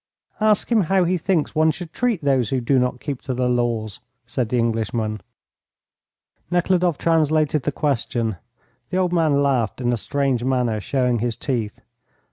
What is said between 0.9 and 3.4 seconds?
he thinks one should treat those who do not keep to